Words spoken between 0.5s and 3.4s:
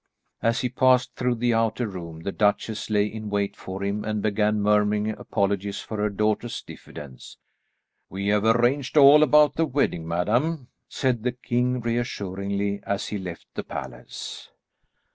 he passed through the outer room the duchesse lay in